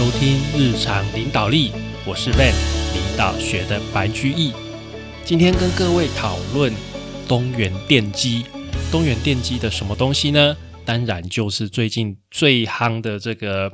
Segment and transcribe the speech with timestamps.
[0.00, 1.70] 收听日常领导力，
[2.06, 2.54] 我是 Van
[2.94, 4.50] 领导学的白居易。
[5.26, 6.72] 今天跟各位讨论
[7.28, 8.46] 东元电机。
[8.90, 10.56] 东元电机的什么东西呢？
[10.86, 13.70] 当然就是最近最夯的这个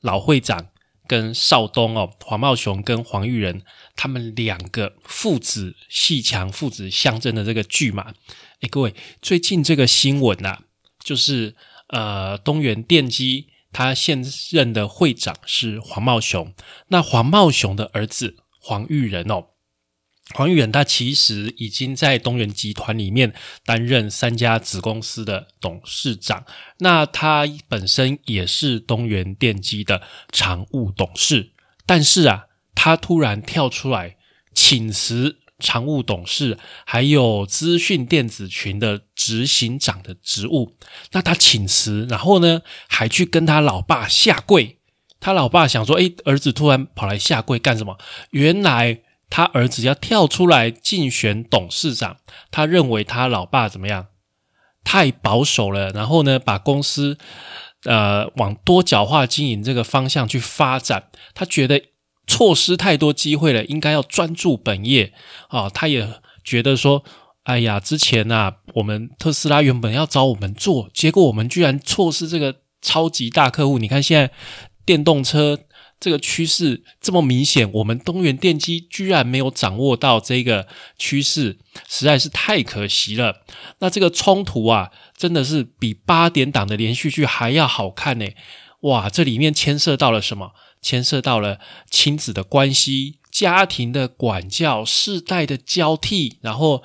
[0.00, 0.66] 老会长
[1.06, 3.62] 跟少东哦，黄茂雄跟黄玉仁
[3.94, 8.14] 他们两个父子戏强父子相争的这个剧嘛。
[8.62, 8.92] 哎，各位，
[9.22, 10.58] 最近这个新闻呐，
[11.04, 11.54] 就是
[11.90, 13.46] 呃东元电机。
[13.72, 16.54] 他现任的会长是黄茂雄，
[16.88, 19.48] 那黄茂雄的儿子黄玉仁哦，
[20.34, 26.44] 黄玉仁他其实已经在东元集团里面担任三家子公司的董事长，
[26.78, 31.52] 那他本身也是东元电机的常务董事，
[31.86, 34.16] 但是啊，他突然跳出来
[34.54, 35.38] 请辞。
[35.58, 40.76] 常务董事还有资讯电子群的执行长的职务，
[41.10, 44.78] 那他请辞，然后呢，还去跟他老爸下跪。
[45.18, 47.98] 他老爸想说：“诶，儿子突然跑来下跪干什么？”
[48.30, 52.18] 原来他儿子要跳出来竞选董事长，
[52.52, 54.06] 他认为他老爸怎么样？
[54.84, 57.18] 太保守了，然后呢，把公司
[57.82, 61.82] 呃往多角化经营这个方向去发展，他觉得。
[62.28, 65.12] 错失太多机会了，应该要专注本业
[65.48, 65.68] 啊！
[65.70, 66.06] 他也
[66.44, 67.02] 觉得说
[67.44, 73.78] ：“哎呀，之前呐，我们特斯拉原本要找我们做，结果我们居然错失这个超级大客户。
[73.78, 74.30] 你看现在
[74.84, 75.58] 电动车
[75.98, 80.68] 这个趋势这么明显，我们东元电机居然没有掌握到这个
[80.98, 83.42] 趋势，实在是太可惜了。
[83.80, 88.26] 那这个冲突啊，真的是比八点档的连续剧还要好看呢！
[88.82, 91.58] 哇，这里面牵涉到了什么？”牵涉到了
[91.90, 96.82] 亲子的关系、家庭的管教、世代的交替，然后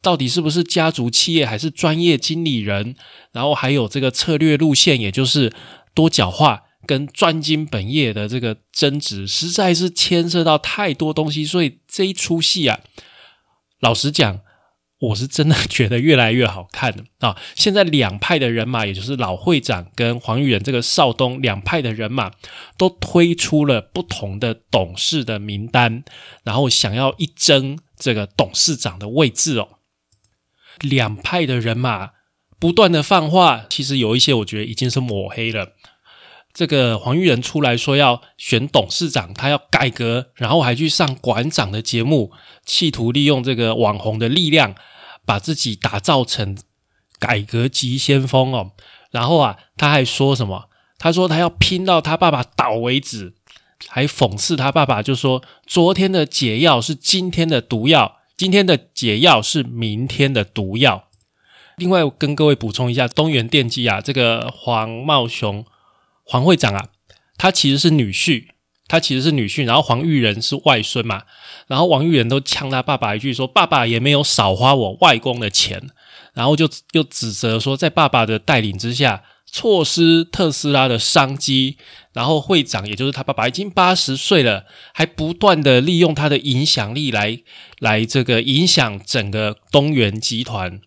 [0.00, 2.96] 到底是不是家族企业还是专业经理人？
[3.32, 5.52] 然后还有这个策略路线，也就是
[5.94, 11.44] 多角化跟专精本业的这个争执，实在是牵涉到太多东西。
[11.44, 12.80] 所以这一出戏啊，
[13.80, 14.40] 老实讲。
[15.02, 17.36] 我是真的觉得越来越好看了啊！
[17.56, 22.30] 现在两派的人马，也就是老会长跟黄玉仁这个少东两派的人马，
[22.78, 26.04] 都推出了不同的董事的名单，
[26.44, 29.70] 然后想要一争这个董事长的位置哦。
[30.80, 32.10] 两派的人马
[32.60, 35.72] 不断的放话，其实有一些我觉得已经是抹黑了。
[36.54, 42.32] 这个黄玉仁出来说要选董事长，他要改革，然后还去上馆长的节目，
[42.64, 44.74] 企图利用这个网红的力量。
[45.24, 46.58] 把自己打造成
[47.20, 48.72] 改革急先锋哦，
[49.12, 50.68] 然后啊，他还说什么？
[50.98, 53.32] 他说他要拼到他爸爸倒为止，
[53.86, 61.04] 还讽刺他爸爸，就说昨天的解药是今天的毒药，今天的解药是明天的毒药。
[61.76, 65.64] 另外，跟各位补充一下，东元电机啊，这个黄茂雄
[66.32, 66.88] 黄会长啊，
[67.36, 68.46] 他其实是女婿。
[68.88, 71.22] 他其实是女婿，然后黄玉仁是外孙嘛，
[71.66, 75.90] 然后王玉仁都呛他爸爸一句说：“爸爸也没有少花我外公的钱。”
[76.34, 81.76] 然后就又指责说，在爸爸的带领之下，错失特斯拉的商机。
[82.12, 87.38] 然后会长也就是他爸爸已经八十岁了，还不断的利用他的影响力来
[87.78, 90.80] 来这个影响整个东元集团。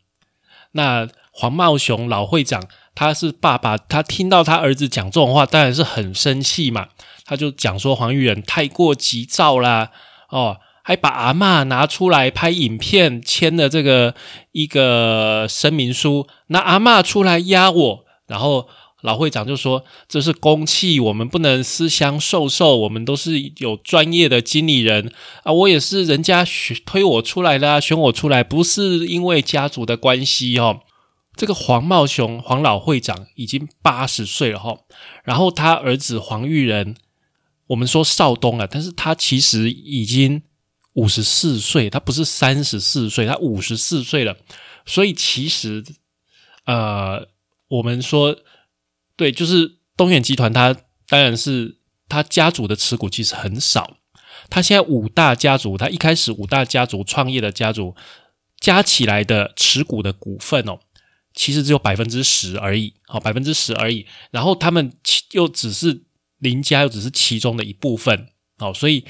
[0.73, 6.87] 那黄茂雄老会长他是爸爸，他听到他儿子讲这种话，当然是很生气嘛。
[7.25, 9.91] 他就讲说黄玉仁太过急躁啦，
[10.29, 14.15] 哦，还把阿妈拿出来拍影片，签了这个
[14.51, 18.67] 一个声明书，那阿妈出来压我，然后
[19.01, 25.11] 老会长就说这是公器，我们不能私相授受，我们都是有专业的经理人
[25.43, 30.81] 啊，我也是人家选推我出来的，选我出来不是因为家族的关系哦。
[31.35, 34.77] 这个黄茂雄黄老会长已经八十岁了哈，
[35.23, 36.95] 然后他儿子黄玉仁。
[37.67, 40.43] 我们说少东啊，但是他其实已经
[40.93, 44.37] 五十四岁，他不是三十四岁，他五十四岁了。
[44.85, 45.83] 所以其实，
[46.65, 47.27] 呃，
[47.67, 48.37] 我们说
[49.15, 50.75] 对，就是东远集团，他
[51.07, 53.97] 当然是他家族的持股其实很少。
[54.47, 57.95] 他现在五大家族，他一开始五大家族创业的家族
[58.59, 60.77] 加起来的持股的股份哦，
[61.35, 64.07] 其实只有百分之十而已，好，百分之十而已。
[64.31, 64.91] 然后他们
[65.33, 66.03] 又只是。
[66.39, 68.27] 林家又只是其中的一部分，
[68.57, 69.05] 好，所以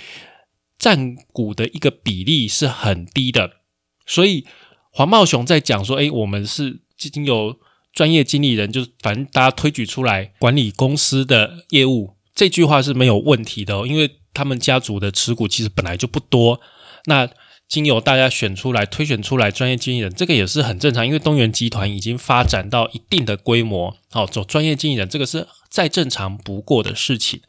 [0.77, 3.62] 占股的一个比例是很低的。
[4.06, 4.45] 所以
[4.92, 7.60] 黄茂雄在讲说：“哎，我们是已经有
[7.92, 13.86] 专业经理人，就是反正大家推举出来管理公司的业务，这句话是没有问题的。
[13.88, 16.62] 因为他们家族的持股其实本来就不多。
[17.06, 17.27] 那
[17.67, 27.41] 经由大家选出来、推选出来专业经纪人，这个也是很正常，因为东元集团已经发展到一定的规模，哦，走专业经纪人，这个是再正常不过的事情。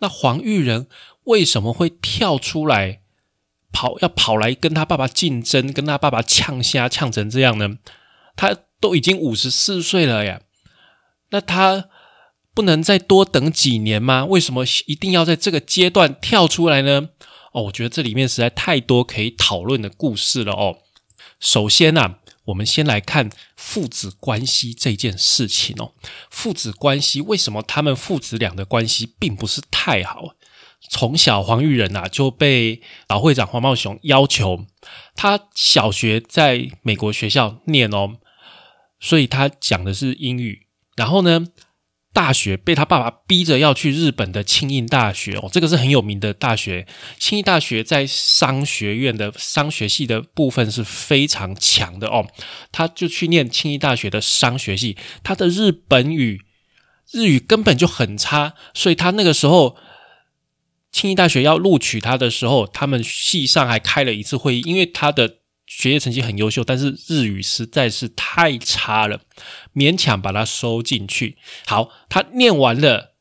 [0.00, 0.86] 那黄玉仁
[1.24, 3.00] 为什么会跳出来
[3.72, 7.78] 跑，要跑来跟他爸爸竞争，跟他爸爸呛虾呛成这样呢？
[8.36, 10.42] 他都已经五十四岁了呀，
[11.30, 11.88] 那他
[12.54, 14.26] 不能再多等几年吗？
[14.26, 17.08] 为什么一定要在这个阶段跳出来呢？
[17.52, 20.78] 哦，我觉得这里面实在太多可以讨论的故事了哦。
[21.38, 22.16] 首先呢，
[22.46, 25.92] 我们先来看父子关系这件事情哦。
[26.30, 30.34] 父子关系为什么他们父子俩的关系并不是太好？
[30.88, 34.66] 从小黄玉仁啊就被老会长黄茂雄要求，
[35.14, 38.16] 他小学在美国学校念哦，
[38.98, 40.66] 所以他讲的是英语。
[40.96, 41.46] 然后呢？
[42.12, 46.86] 大学被他爸爸逼着要去日本的庆应大学哦，这个是很有名的大学。
[47.18, 52.26] 庆应大学在商学院的商学系的部分是非常强的哦，
[52.70, 54.96] 他就去念庆应大学的商学系。
[55.22, 56.42] 他的日本语
[57.10, 59.76] 日语根本就很差，所以他那个时候
[60.90, 65.41] 庆应大学要录取他的时候，他们系上还开了一次会议，因为他的。
[65.74, 69.22] 学业成绩很优秀，但是日语实在是太差了，
[69.74, 71.38] 勉强把他收进去。
[71.66, 73.14] 好，他念完了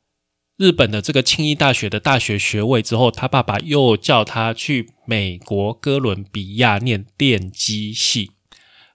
[0.57, 8.31] 日本的这个庆应大学的大学学位之后，他爸爸又叫他去美国哥伦比亚念电机系。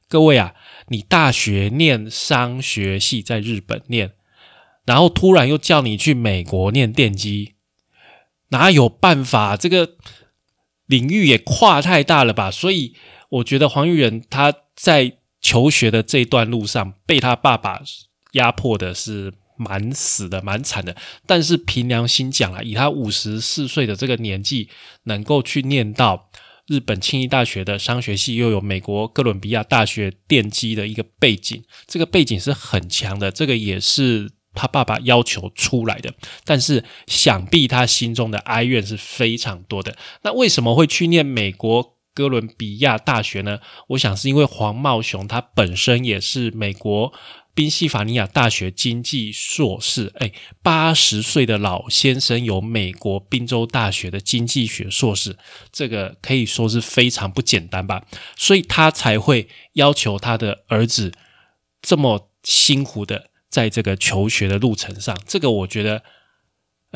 [0.06, 0.55] 各位啊，
[0.88, 4.12] 你大学念商学系在日本念，
[4.85, 7.55] 然后突然又叫你去美国念电机，
[8.50, 9.56] 哪有办法？
[9.56, 9.97] 这个
[10.85, 12.50] 领域也跨太大了吧？
[12.50, 12.94] 所以。
[13.28, 17.81] 我觉得黄玉仁他在求学的这段路上被他爸爸
[18.32, 20.96] 压迫的是蛮死的、蛮惨的。
[21.26, 24.69] 但是凭良心讲啊，以他五十四岁的这个年纪，
[25.05, 26.31] 能够去念到
[26.67, 33.31] 日本庆应大学的商学系，又有美国哥伦比亚大学电机的一个背景，这个背景是很强的。
[33.31, 36.12] 这个也是他爸爸要求出来的。
[36.44, 39.96] 但是想必他心中的哀怨是非常多的。
[40.22, 41.95] 那为什么会去念美国？
[42.17, 43.61] 哥伦比亚大学呢？
[43.89, 47.13] 我想是因为黄茂雄他本身也是美国
[47.55, 50.33] 宾夕法尼亚大学经济硕士，哎，
[50.63, 55.37] 八十岁的老先生有美国宾州大学的经济学硕士，
[55.71, 61.13] 这个可以说是非常不简单吧，所以他才会要求他的儿子
[61.83, 66.03] 这么辛苦的在这个求学的路程上，这个我觉得。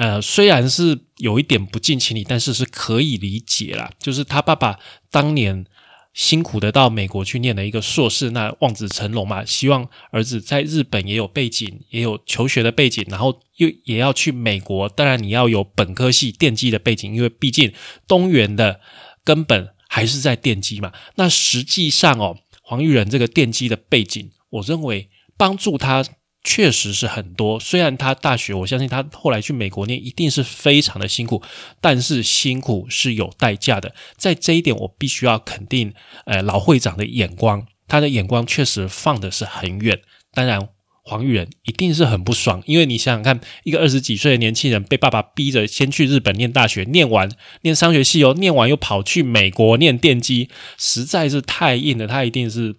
[0.00, 3.90] 呃，虽然是有一点不近情理，但是是可以理解啦。
[3.98, 4.78] 就是他爸爸
[5.10, 5.66] 当年
[6.14, 14.88] 辛苦的到美国去念了一个硕士，那望子成龙嘛，希望儿子在日本也有背景，也有求学的背景，然后又也要去美国。
[14.88, 17.70] 当然你要有本科系电机的背景，因为毕竟
[18.08, 18.80] 东元的
[19.22, 20.90] 根本还是在电机嘛。
[21.16, 26.02] 那实际上哦，黄玉仁这个电机的背景，我认为帮助他。
[26.42, 31.42] 确实是很多，虽然他大学，我相信他后来去美国念一定是非常的辛苦，
[31.80, 33.94] 但是辛苦是有代价的。
[34.16, 35.92] 在这一点，我必须要肯定，
[36.24, 40.00] 呃，老会长的眼光，他的眼光确实放的是很远。
[40.32, 40.66] 当然，
[41.02, 47.30] 黄玉仁一定是很不爽，因为你想想看，一个二十几岁的年轻人被爸爸逼着先去日本念大学，念完
[47.62, 50.48] 念商学系哦，念完又跑去美国念电机，
[50.78, 52.06] 实在是太硬了。
[52.06, 52.76] 他一定是，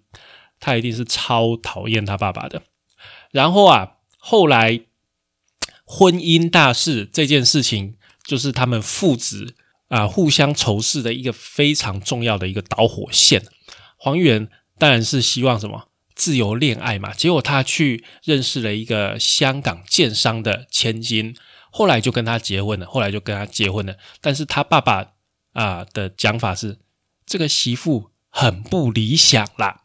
[0.59, 2.63] 他一定是超讨厌他爸爸的。
[3.31, 4.81] 然后啊，后来
[5.83, 9.55] 婚姻大事这件事情，就是他们父子
[9.87, 13.43] 啊互相仇视的一个非常重要的一个导火线。
[13.97, 21.35] 黄玉仁当然是希望什么自由恋爱嘛，结果他去认识了一个香港建商的千金，
[21.71, 22.85] 后来就跟他结婚了。
[22.85, 25.13] 后来就跟他结婚了，但是他爸爸
[25.53, 26.79] 啊的讲法是，
[27.25, 29.81] 这个媳妇很不理想啦，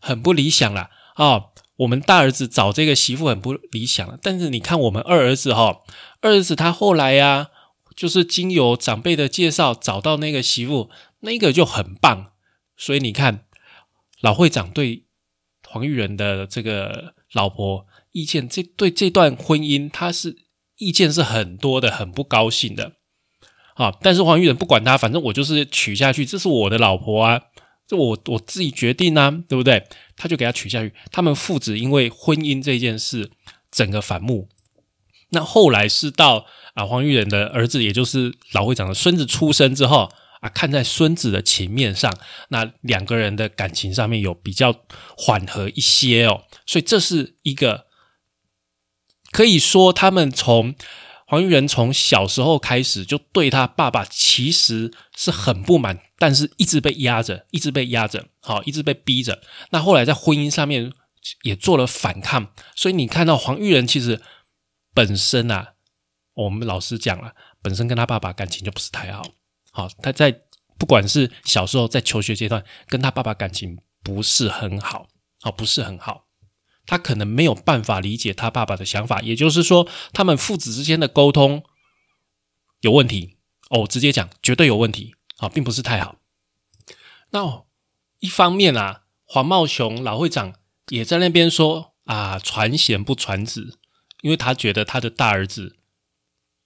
[0.00, 1.50] 很不理想啦哦。
[1.76, 5.80] 我们大儿子找这个媳妇很不理想，但是你看我们二儿子哈，
[6.20, 7.48] 二儿子他后来呀，
[7.96, 10.88] 就是经由长辈的介绍找到那个媳妇，
[11.20, 12.32] 那个就很棒。
[12.76, 13.44] 所以你看，
[14.20, 15.06] 老会长对
[15.68, 20.36] 黄玉仁的这个老婆意见，这对这段婚姻他是
[20.76, 22.92] 意见是很多的，很不高兴的。
[23.74, 27.42] 啊，但是黄玉仁不管他，反正我就是娶下去，这是我的老婆啊。
[27.86, 29.86] 这我我自己决定啊，对不对？
[30.16, 30.92] 他就给他娶下去。
[31.12, 33.30] 他们父子因为婚姻这件事，
[33.70, 34.48] 整个反目。
[35.30, 40.08] 那后来是到啊黄玉仁的儿子，也就是老会长的孙子出生之后
[40.40, 42.10] 啊，看在孙子的情面上，
[42.48, 44.74] 那两个人的感情上面有比较
[45.16, 46.44] 缓和一些哦。
[46.64, 47.86] 所以这是一个
[49.32, 50.74] 可以说他们从
[51.26, 59.40] 黄玉仁从小时候开始就对他爸爸其实是很不满，但是一直被压着，一直被压着，好，一直被逼着。
[59.70, 60.92] 那后来在婚姻上面
[61.42, 64.20] 也做了反抗，所以你看到黄玉仁其实
[64.92, 65.74] 本身啊，
[66.34, 69.22] 我们老师讲了，本身跟他爸爸感情就不是太好。
[69.72, 70.42] 好，他在
[70.78, 75.08] 不管是小时候在求学阶段，跟他爸爸感情不是很好，
[75.40, 76.26] 好，不是很好。
[76.86, 81.64] 他可能没有办法理解他爸爸的想法，也就是说，他们父子之间的沟通
[82.80, 83.36] 有问题
[83.70, 83.86] 哦。
[83.86, 86.16] 直接讲，绝对有问题啊，并不是太好。
[87.30, 87.64] 那
[88.20, 90.54] 一方面啊，黄茂雄老会长
[90.88, 93.78] 也在那边说啊，传贤不传子，
[94.22, 95.78] 因为他觉得他的大儿子，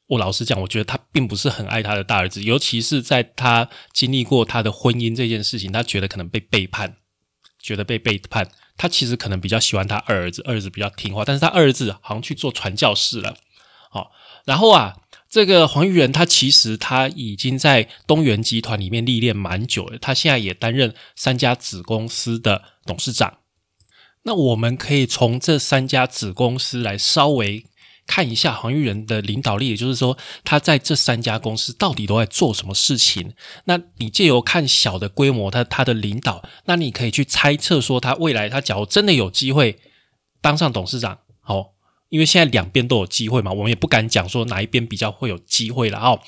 [0.09, 6.97] 我老实讲，我觉得他并不是很爱他的大儿子，尤其是在他经历过他的婚姻这件事情，他觉得可能被背叛，
[7.59, 8.51] 觉得被背叛。
[8.79, 13.37] 他其实可能比较喜欢他二儿子，二儿子比较听话，但是他二儿子好像去做传教士了，
[13.91, 14.13] 好，
[14.47, 14.97] 然后啊，
[15.29, 23.39] 这个黄玉仁他其实他已经在东元集团里面历练蛮久了，他现在也担任三家子公司的董事长。
[24.23, 27.67] 那我们可以从这三家子公司来稍微。
[28.09, 33.35] 看一下黄玉仁的领导力，也就是说，他在这三家公司到底都在做什么事情？
[33.67, 39.79] 那你借由看小的规模，他他的领导，那你可以去猜测说，他未来他假如真的有机会
[40.41, 41.67] 当上董事长，哦，
[42.09, 46.19] 因为现在两边都有机会嘛，我们也不敢讲说哪一边比较会有机会了哦。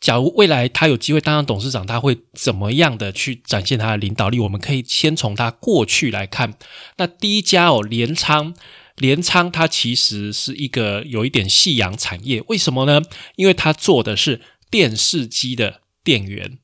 [0.00, 4.40] 假如未来他有机会当上董事长，他会怎么样的去展现他的领导力？
[4.40, 6.54] 我们可以先从他过去来看。
[6.96, 8.52] 那第一家哦，联昌。
[8.96, 13.02] 联昌它其实是一个有一点夕阳产业，为什么呢？
[13.36, 16.58] 因为它做的是电视机的电源，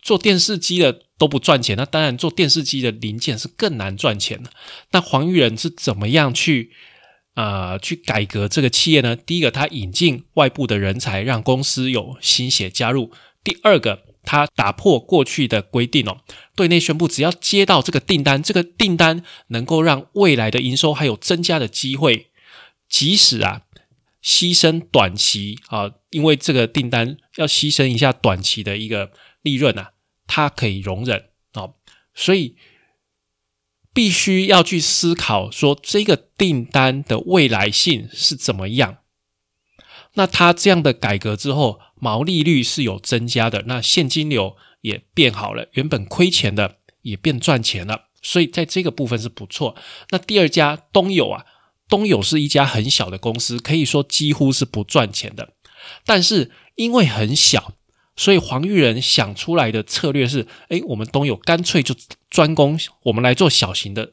[0.00, 4.50] 做电视机的都不赚钱，那当然做电视机的零件是更难赚钱的。
[4.92, 6.72] 那黄玉仁是怎么样去
[7.34, 9.14] 啊去改革这个企业呢？
[9.14, 13.10] 第一个，他引进外部的人才，让公司有新血加入；
[13.44, 14.05] 第二个。
[14.26, 16.18] 他打破过去的规定哦，
[16.56, 22.32] 对内宣布，只要接到这个订单，这个订单能够让未来的营收还有增加的机会，
[22.88, 23.62] 即使啊
[24.22, 29.92] 牺牲短期啊，因为这个订单要牺牲一下短期的一个利润啊，
[30.26, 31.76] 它可以容忍哦，
[32.12, 32.56] 所以
[33.94, 38.98] 必须要去思考说这个订单的未来性是怎么样。
[40.14, 41.80] 那他这样的改革之后。
[41.98, 49.74] 毛利率是有增加的，那现金流也变好了，原本亏钱的也变赚钱了，所以在这个部分是不错。
[50.10, 51.46] 那第二家东友啊，
[51.88, 55.54] 东友是一家很小的公司，可以说几乎是不赚钱的。
[56.04, 57.72] 但是因为很小，
[58.14, 61.94] 所以黄玉仁想出来的策略是：哎，我们东友干脆就
[62.28, 64.12] 专攻，我们来做小型的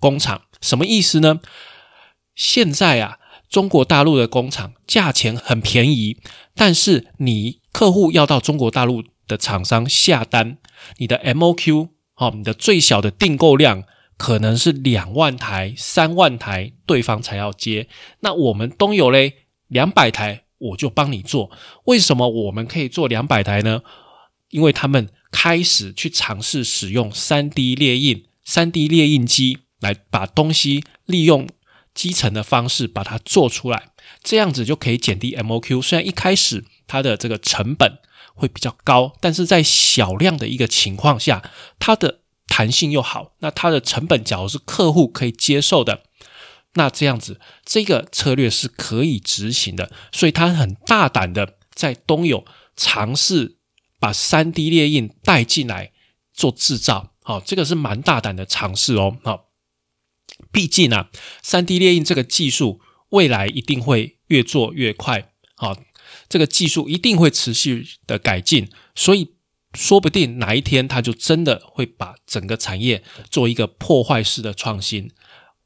[0.00, 0.42] 工厂。
[0.60, 1.40] 什么意思呢？
[2.34, 3.18] 现在啊。
[3.48, 6.18] 中国大陆的工厂价钱很便宜，
[6.54, 10.58] 但是你客户要到中国大陆的厂商下单，
[10.98, 13.84] 你的 MOQ 哦，你的最小的订购量
[14.16, 17.88] 可能是两万台、三万台，对方才要接。
[18.20, 19.34] 那我们东友嘞，
[19.68, 21.50] 两百台我就帮你做。
[21.84, 23.82] 为什么我们可以做两百台呢？
[24.50, 31.46] 因为他们开始去尝试使用三 D 列印、三 D 列印机来把东西利用。
[31.98, 33.88] 基层的方式把它做出来，
[34.22, 35.82] 这样子就可以减低 MOQ。
[35.82, 37.98] 虽然一开始它的这个成本
[38.36, 41.42] 会比较高，但是在小量的一个情况下，
[41.80, 43.32] 它的弹性又好。
[43.40, 46.04] 那它的成本，假如是客户可以接受的，
[46.74, 49.90] 那这样子这个策略是可以执行的。
[50.12, 52.44] 所以它很大胆的在东友
[52.76, 53.56] 尝试
[53.98, 55.90] 把三 D 列印带进来
[56.32, 57.14] 做制造。
[57.24, 59.16] 好，这个是蛮大胆的尝试哦。
[59.24, 59.47] 好。
[60.52, 61.10] 毕竟啊，
[61.42, 65.76] 三 D 列印这个技术未来一定会越做越快，好，
[66.28, 69.34] 这个技术一定会持续的改进，所以
[69.74, 75.10] 说不定哪一天它就真的会把整个产业做一个破坏式的创新，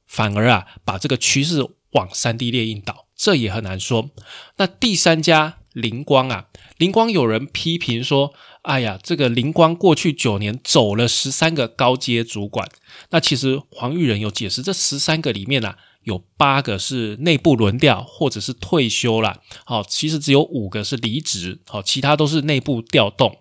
[0.06, 4.10] 反而啊把这个趋势往三 D 列印倒，这也很难说。
[4.56, 6.46] 那第三家灵光啊，
[6.78, 8.32] 灵光有人批评说。
[8.62, 12.70] 哎呀，这个灵光过去九年走了十三个高阶主管，
[13.10, 23.38] 那其实黄玉仁有解释，这十三个里面啊，有八个是内部轮调或者是退休了，好，其实只有五个是离职，好，其他都是内部调动。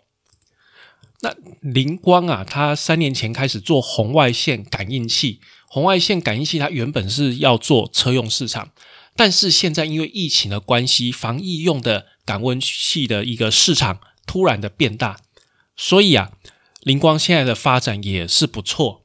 [1.19, 8.71] 那灵光啊，他三年前开始做红外线感应器，红外线感应器它原本是要做车用市场，
[9.15, 13.99] 但是现在因为疫情的关系，防疫用的感温器的一个市场。
[14.27, 15.17] 突然的变大，
[15.75, 16.31] 所以啊，
[16.83, 19.03] 灵光现在的发展也是不错。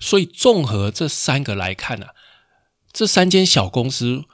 [0.00, 2.06] 所以综合这三个来看呢，
[2.92, 4.24] 这三间小公司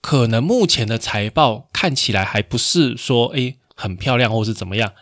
[0.00, 4.92] 可能目前的财报看起来还不是说诶很漂亮或是怎么样，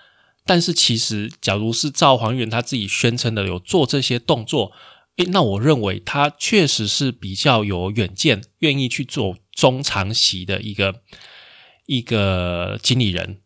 [0.46, 4.72] 但是其实假如是赵黄元他自己宣称的有做这些动作，
[5.16, 11.02] 诶，那我认为他确实是比较有远见，愿意去做中长期的一个
[11.86, 13.40] 一个经理人，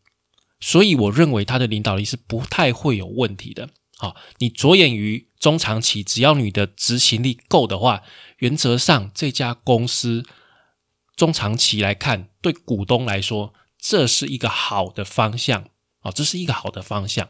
[0.61, 3.71] 所以我认为他的领导力是不太会有问题的。
[3.97, 8.03] 好，你着眼于中长期，只要你的执行力够的话，
[8.39, 10.25] 原则上这家公司
[11.17, 17.29] 中长期来看，对股东来说，这是一个好的方向啊，这是一个好的方向。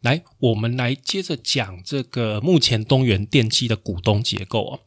[0.00, 4.80] 来，我们来接着讲这个目前东元电机的股东结构啊。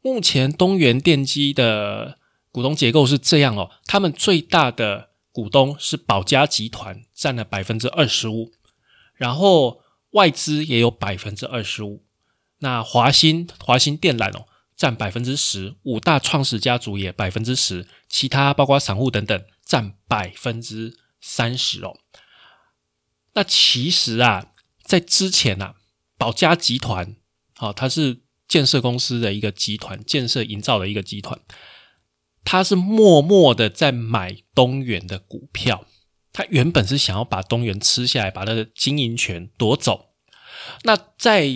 [0.00, 2.18] 目前东元电机的
[2.54, 8.52] 股东结构是这样哦，他们最大的股东是保家集团，占了百分之二十五。
[9.16, 12.04] 然后外资也有百分之二十五，
[12.58, 14.46] 那华兴华兴电缆哦
[14.76, 21.98] 占百分之十，五大创始家族也百分之十，其他包括散户等等占百分之三十哦。
[23.32, 24.52] 那其实啊，
[24.84, 25.74] 在之前啊，
[26.16, 27.16] 保家集团
[27.56, 31.40] 好，它是建设公司的一个集团，建设营造的一个集团，
[32.44, 35.86] 他是默默的在买东元的股票。
[36.32, 40.06] 他原本是想要把东元吃下来，把他的经营权夺走。
[40.82, 41.48] 那在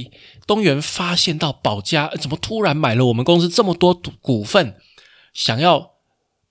[0.47, 4.77] 东元发现到保家怎么突然买了我们公司这么多股份，
[5.35, 5.95] 想要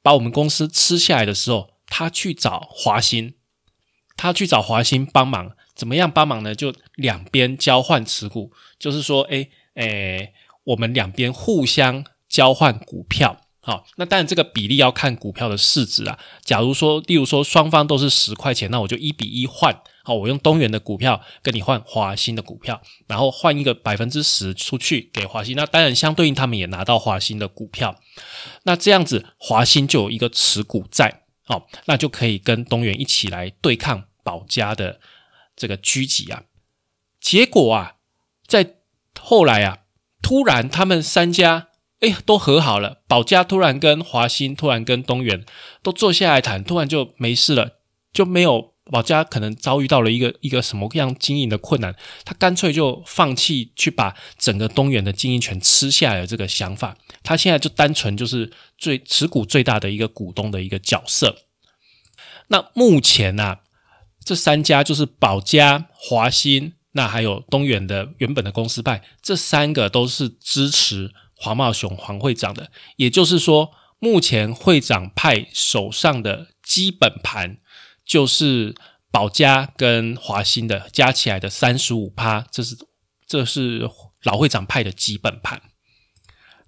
[0.01, 3.35] 把我们公司吃下来的时候，他去找华兴，
[4.17, 6.53] 他去找华兴帮忙，怎么样帮忙呢？
[6.53, 10.33] 就两边交换持股，就是说，哎哎，
[10.65, 13.39] 我们两边互相交换股票。
[13.67, 16.17] 好，那当然这个比例要看股票的市值啊。
[16.41, 19.77] 假如说，例如说双方都是十块钱，那我就一比一换。
[20.05, 25.53] 好，我用东元的股票跟你换华兴的股票，然后换一个百分之十出去给华兴。
[25.57, 27.99] 那当然相对应他们也拿到华兴的股票。
[28.63, 35.01] 那这样子华兴就有一个持股在，好，那就可以跟东元一起来对抗保家的
[35.57, 36.43] 这个狙击啊。
[37.19, 37.95] 结果啊，
[38.47, 38.75] 在
[39.19, 39.79] 后来啊，
[40.21, 41.66] 突然他们三家。
[41.99, 43.01] 哎，都和好了。
[43.07, 45.43] 保家突然跟华兴，突然跟东元
[45.81, 47.79] 都坐下来谈，突然就没事了，
[48.13, 56.95] 就没有保家可能遭遇到了一个一个什么样经营的困难，他干脆就放弃去把整个东元的经营权吃下来的这个想法。
[57.23, 61.35] 他现在就单纯就是最持股最大的一个股东的一个角色。
[62.49, 63.57] 那目前呢，
[64.23, 71.11] 这三家就是保家、华兴，那还有东元的原本的公司派，这三个都是支持。
[71.37, 77.57] 黄茂雄黄会长的，也就是说，目前会长派手上的基本盘
[78.05, 78.75] 就是
[79.11, 82.75] 保家跟华兴的加起来的三十五趴，这是
[83.27, 83.89] 这是
[84.23, 85.61] 老会长派的基本盘。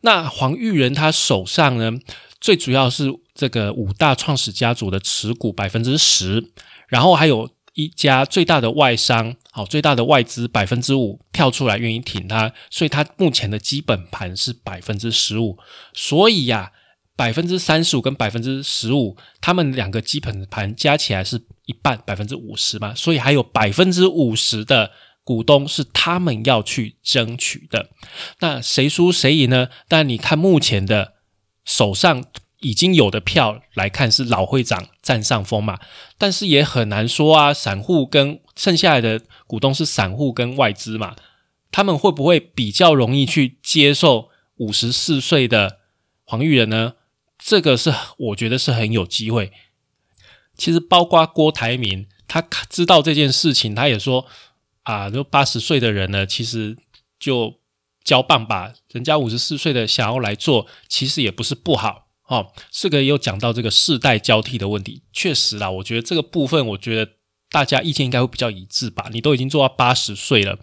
[0.02, 1.92] 那黄玉仁他手上呢，
[2.40, 6.52] 最主要是这个五大创始家族的持股百分之十，
[6.88, 7.50] 然后还有。
[7.80, 15.58] 一家最大的外商，好，最大的外资百分之五跳出来愿意挺他，所以他目前的基本盘是百分之十五，
[15.94, 16.74] 所以呀，
[17.16, 24.92] 百分之三十五跟百分之十五，他们两个基本盘加起来是一半，百分之五十嘛，所以还有百分之五十的
[25.24, 27.90] 股东是他们要去争取的。
[28.42, 29.70] 那谁输谁赢呢？
[29.88, 31.14] 但你看目前的
[31.64, 32.26] 手上。
[32.60, 35.80] 已经有的票来看是老会长占上风嘛，
[36.18, 37.54] 但是也很难说啊。
[37.54, 41.16] 散户跟剩下来的股东是散户跟外资嘛，
[41.72, 45.80] 他们会不会比较容易去接受五十四岁的
[46.26, 46.96] 黄玉仁呢？
[47.38, 49.54] 这个是我觉得是很有机会。
[50.58, 54.26] 其实包括郭台铭，他知道这件事情，他也说
[54.84, 56.76] 啊，就八十岁的人呢，其实
[57.18, 57.62] 就
[58.04, 62.09] 交棒吧，人家五十四岁的想要来做，其实也不是不好。
[62.30, 67.12] 哦，这个也有讲到这个世代交替的问题，确实啦，我觉得这个部分，我觉得
[67.50, 69.10] 大家意见应该会比较一致吧。
[69.12, 70.60] 你都已经做到八十岁了，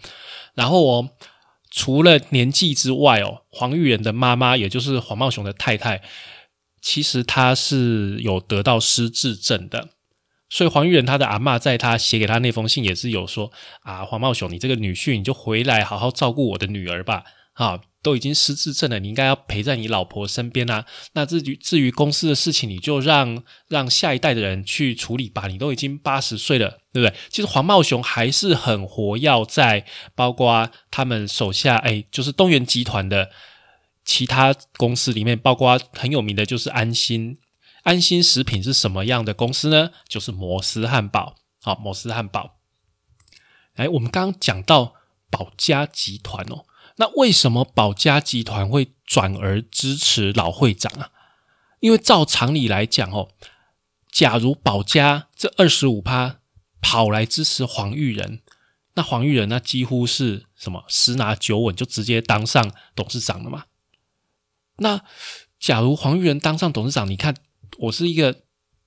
[0.55, 1.11] 然后哦，
[1.70, 6.02] 除了年纪之外哦，黄玉仁的妈妈，也就是黄茂雄的太太，
[6.81, 9.88] 其实她是有得到失智症的，
[10.48, 13.50] 所以黄玉仁他的阿妈在他写给他那封信也是有说
[13.81, 17.24] 啊，黄茂雄，你这个女婿你就回来好好照顾我的女儿吧，
[17.56, 17.82] 啊。
[18.02, 20.86] 都已经失智症了，你应该要陪在你老婆身边啊。
[21.14, 25.48] 那至于至于公司的事情，你就让让下一代的人去处理吧。
[25.48, 27.16] 你都已经八十岁了，对不对？
[27.30, 33.30] 其实黄茂雄还是很活跃在包括他们手下，哎，就是东元集团的
[34.04, 37.36] 其他公司里面，包括很有名的就是安心
[37.82, 39.90] 安心食品是什么样的公司呢？
[40.08, 41.34] 就是摩斯汉堡。
[41.60, 42.58] 好，摩斯汉堡。
[43.74, 44.94] 哎，我们刚刚讲到
[45.28, 46.66] 保家集团哦。
[46.96, 51.11] 那为什么保家集团会转而支持老会长啊？
[51.80, 53.28] 因为照常理来讲哦，
[54.11, 56.40] 假如保家这二十五趴
[56.80, 58.40] 跑来支持黄玉仁，
[58.94, 63.66] 那黄玉仁那几乎是什么十拿九稳，就直接当上董事长了嘛。
[64.78, 65.04] 那
[65.61, 67.37] 假如黄玉仁当上董事长，你看
[67.78, 68.42] 我是一个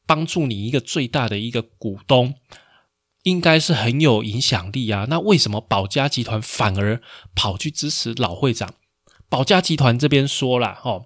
[0.07, 2.33] 帮助你一个最大的一个股东，
[3.23, 5.05] 应该是很有影响力啊。
[5.09, 7.01] 那为什么保家集团反而
[7.35, 8.73] 跑去支持老会长？
[9.27, 11.05] 保家集团这边说了哦，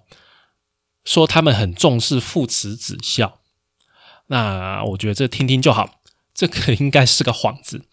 [1.04, 3.40] 说他们很重视父慈子孝。
[4.28, 6.00] 那我觉得这听听就好，
[6.32, 7.86] 这个应该是个幌子。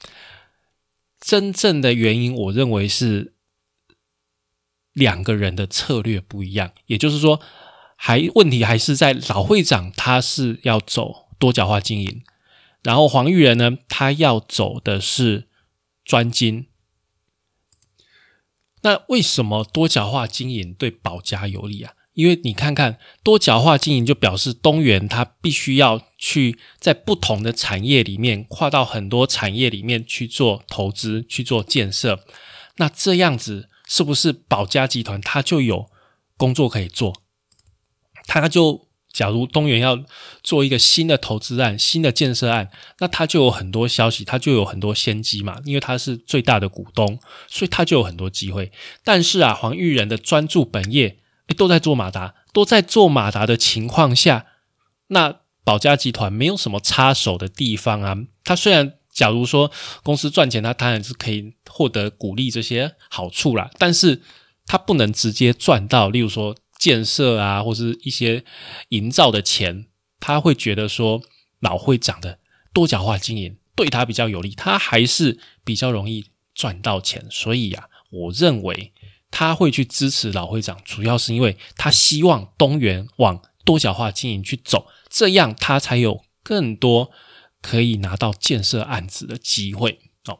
[1.19, 3.34] 真正的原因，我认为是。
[4.93, 7.39] 两个人的策略不一样，也就是说，
[7.95, 12.21] 还问题还是在老会长他是要走多角化经营，
[12.84, 15.48] 然后黄玉仁呢，他要走的是
[16.04, 16.67] 专精。
[18.82, 21.94] 那为什么多角化经营对保家有利啊？
[22.13, 32.26] 因为你看看多角化经营，就表示东元他必须要去在不同的产业里面跨到很多产业里面去做投资、去做建设，
[32.78, 33.70] 那这样子。
[33.88, 35.91] 是不是保家集团它就有
[36.38, 37.24] 工作可以做？
[38.26, 40.04] 它就假如东元要
[40.43, 42.69] 做一个新的投资案、新的建设案，
[43.00, 45.60] 那他就有很多消息，他就有很多先机嘛。
[45.65, 48.71] 因为他是最大的股东，所以他就有很多机会。
[49.04, 54.45] 但是啊，黄玉仁的专注本业，诶都在做马达，都在做马达的情况下，
[55.08, 58.17] 那保家集团没有什么插手的地方啊。
[58.43, 58.93] 他虽然。
[59.13, 59.69] 假如说
[60.04, 64.21] 公司赚钱，他当然是可以获得鼓励这些好处啦，但是
[64.65, 68.44] 他不能直接赚到，例如说建设啊，或是一些
[68.89, 69.86] 营造的钱，
[70.20, 71.22] 他会觉得说
[71.60, 72.39] 老会长的
[72.74, 78.94] 多角化经营对他比较有利，他还是比较容易赚到钱，所以呀，我认为
[79.30, 87.12] 他会去支持老会长，主要是因为他希望东元往多角化经营去走，这样他才有更多。
[87.63, 90.39] 可以拿到建设案子的机会哦。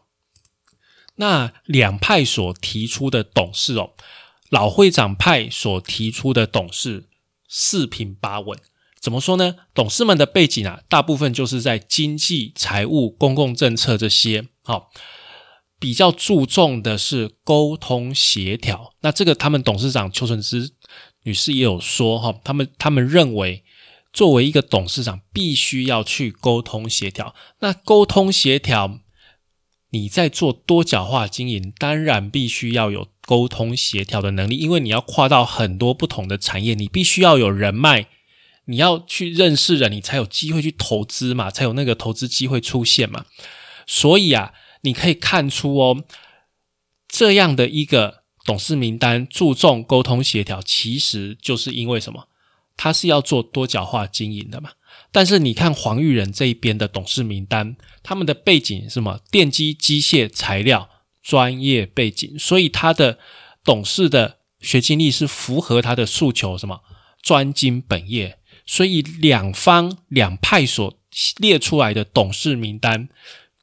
[1.18, 3.94] 那两派所提出的董事哦，
[4.52, 7.08] 老会长派所提出的董事
[7.48, 8.60] 四平八稳。
[9.00, 9.56] 怎么说呢？
[9.74, 14.92] 董事们的背景啊，大部分就是在经济、财务、公共政策这些，好，
[15.80, 18.94] 比较注重的是沟通协调。
[19.00, 20.74] 那这个他们董事长邱纯之
[21.24, 23.64] 女士也有说哈，他们他们认为。
[24.14, 27.34] 作为一个董事长，必须要去沟通协调。
[27.62, 29.00] 那沟通协调，
[29.92, 38.08] 你在做多角化经营，当然必须要有沟通协调的能力，因为你要跨到很多不同的产业，你必须要有人脉，
[38.66, 43.26] 你要去认识人，你才有机会去投资嘛，才有那个投资机会出现嘛。
[43.86, 46.04] 所以啊，你可以看出哦，
[47.08, 52.28] 这样的一个董事名单注重沟通协调，其实就是因为什么？
[52.78, 54.72] 他是要做多角化经营的嘛？
[55.12, 59.20] 但是你看黄玉仁这一边的董事名单，他们的背景什么？
[59.30, 60.90] 电机、机械、材料
[61.22, 63.20] 专业背景，所以他的
[63.64, 66.82] 董事的学经历是符合他的诉求，什么
[67.22, 68.40] 专精本业。
[68.66, 70.98] 所以两方两派所
[71.38, 73.10] 列出来的董事名单，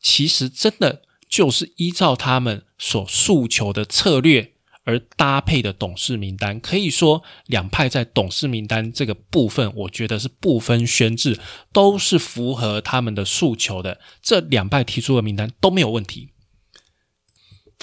[0.01, 4.53] 其实真的就是依照他们所诉求的策略。
[4.85, 11.38] 而搭配的董事名单，可以说两派在董事名单这个部分，我觉得是不分宣制，
[11.75, 14.01] 都是符合他们的诉求的。
[14.23, 16.31] 这两派提出的名单都没有问题。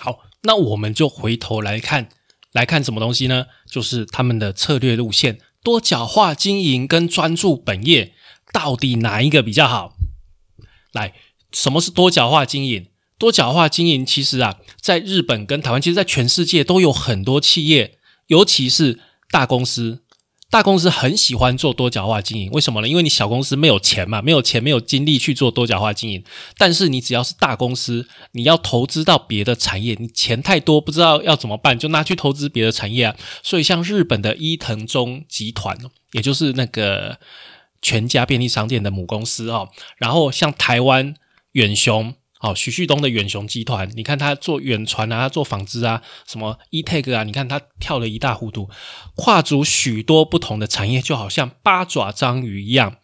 [0.02, 2.10] 好，那我们就回头来看，
[2.52, 3.46] 来看什么东西呢？
[3.70, 8.14] 就是他们的策略路线，多角化经营跟专注本业，
[8.52, 9.96] 到底哪一个比较好？
[10.92, 11.14] 来，
[11.52, 12.88] 什么是多角化经营？
[13.18, 19.00] 多角化经营其实啊，在日本跟台湾，其实，在全世界都有很多企业，尤其是
[19.32, 20.04] 大公司，
[20.50, 22.50] 大公司很喜欢做多角化经营。
[22.52, 22.88] 为什么呢？
[22.88, 26.24] 因为你小公司没有钱嘛，没有钱，没有精力去做多角化经营。
[26.58, 33.16] 但是你只要是大公司，你要投资到别的产业，你钱太多，不知道要怎么办，就拿去投资别的产业啊。
[33.44, 35.78] 所以像日本的伊藤忠集团，
[36.14, 37.20] 也就是那个
[37.82, 41.16] 全家便利商店的母公司哦，然后像台湾
[41.52, 42.14] 远雄。
[42.46, 48.70] 好，徐旭东的远雄集团，你看他做远传啊，做纺织啊，什么 eTag 啊，你看他跳了一大糊涂，
[49.16, 52.98] 跨足许多不同的产业，就好像八爪章鱼一样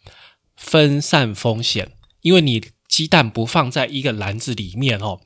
[0.55, 1.93] 分散风险。
[2.21, 5.21] 因为你鸡蛋不放在一个篮子里面哦。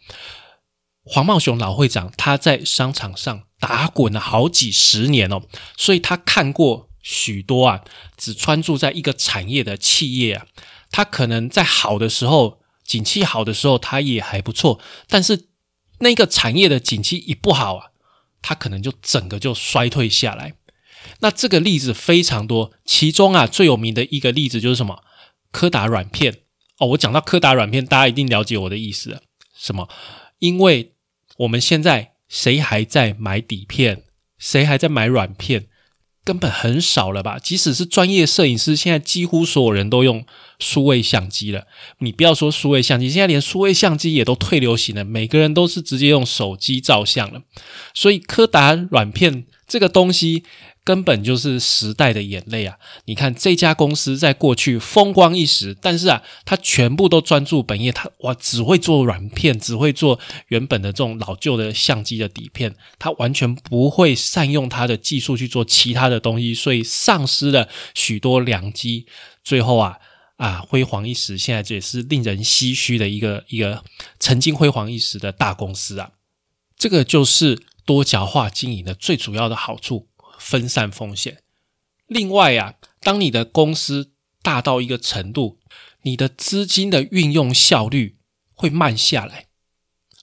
[1.04, 5.42] 黄茂雄老会长他在商场上打滚了好几十年哦，
[5.76, 7.82] 所以他看过许多啊，
[8.16, 10.46] 只专注在一个产业的企业啊，
[10.90, 12.62] 他可能在好的时候。
[12.86, 15.48] 景气好的时候，它也还不错，但是
[16.00, 17.88] 那个产业的景气一不好啊，
[18.42, 20.54] 它可能就整个就衰退下来。
[21.20, 25.04] 那这个例子非常多，其中啊最有名的一个例子就是什么？
[25.52, 26.42] 柯达软片
[26.80, 26.88] 哦。
[26.88, 29.22] 我讲到柯达软片，大家一定了解我的意思。
[29.58, 29.90] 什么？
[30.40, 30.94] 因为
[31.38, 34.04] 我们现在谁还在买底片？
[34.38, 35.68] 谁还在买软片？
[36.26, 37.38] 根本很少了吧？
[37.38, 40.26] 即使是专业摄影师，现在几乎所有人都用
[40.60, 41.68] 数位相机了。
[42.00, 47.44] 你不要说数位相机，现在连数位相机也都退流行了，每个人都是直接用手机照相了。
[47.94, 50.44] 所以柯达软片这个东西。
[50.86, 52.78] 根本就是时代的眼泪啊！
[53.06, 69.08] 你看这家公司在过去风光一时，但是啊，它全部都专注本业，它哇只会做软片，只会做原本的这种老旧的相机的底片，它完全不会善用它的技术去做其他的东西，所以丧失了许多良机。
[69.44, 69.98] 最后啊
[70.38, 73.84] 啊辉煌一时，现在这也是令人唏嘘的一个一个
[74.20, 76.12] 曾经辉煌一时的大公司啊！
[76.78, 80.10] 这个就是多角化经营的最主要的好处。
[80.38, 81.40] 分散风险。
[82.08, 84.12] 另外呀，当你的公司
[84.44, 85.60] 大到一个程度，
[86.04, 88.18] 你的资金的运用效率
[88.54, 89.48] 会慢下来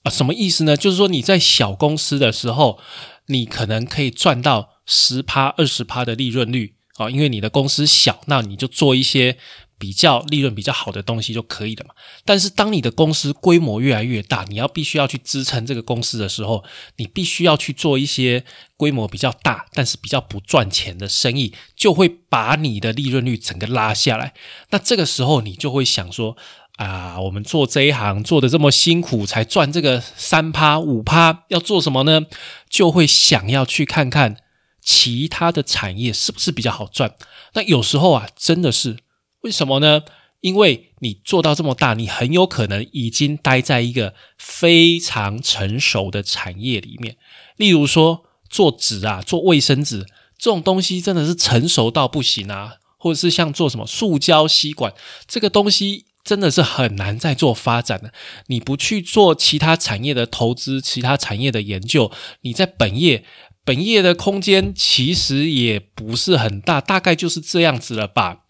[0.02, 0.10] 啊？
[0.10, 0.76] 什么意思呢？
[0.76, 2.78] 就是说你在小公司的时候，
[3.26, 9.38] 你可能可以赚到十趴、二十趴的利润率啊，因为你的公司小，那你就做一些。
[9.82, 11.92] 比较利润比较好的东西就可以了嘛。
[12.24, 16.62] 但是当你的公司规模越来越大，你要必须要去支撑这个公司的时候，
[16.98, 18.44] 你必须要去做一些
[18.76, 24.34] 规模比较大，但是比较不赚钱的生意，就会把你的利润率整个拉下来。
[24.70, 26.36] 那这个时候你就会想说
[26.76, 32.26] 啊，我们做这一行做的这么辛苦，才赚这个三趴五趴，要做什么呢？
[32.70, 34.36] 就会想要去看看
[34.80, 37.16] 其他的产业是不是比较好赚。
[37.54, 38.98] 那有时候啊，真的是。
[39.42, 40.02] 为什么呢？
[40.40, 47.16] 因为你做到这么大，你很有可能已经待在一个非常成熟的产业里面。
[47.56, 52.76] 例如说，做纸啊，做卫生纸这种东西，真的是成熟到不行啊。
[52.96, 54.94] 或者是像做什么塑胶吸管，
[55.26, 58.12] 这个东西真的是很难再做发展的。
[58.46, 63.24] 你不去做其他产业的投资，其他产业的研究，你在本业
[63.64, 68.41] 本业的空间其实也不是很大，大概就是这样子了吧。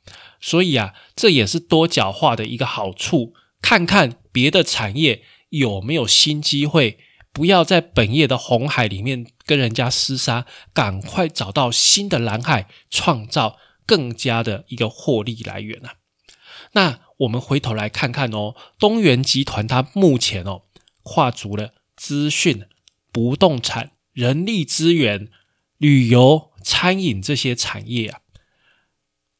[0.42, 3.32] 所以啊，这也是多角化的一个好处。
[3.62, 6.98] 看看别的产业有没有新机会，
[7.32, 15.94] 不要在本业的红海里面跟人家厮杀，赶快找到新的蓝海，创造更加的一个获利来源啊。
[16.72, 20.62] 那我们回头来看看哦，东元集团它目前哦，
[21.04, 22.64] 跨足了资讯、
[23.12, 25.28] 不动产、人力资源、
[25.78, 28.21] 旅游、餐饮这些产业啊。